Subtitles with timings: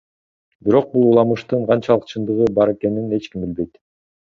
[0.67, 3.85] Бирок бул уламыштын канчалык чындыгы бар экенин эч ким билбейт.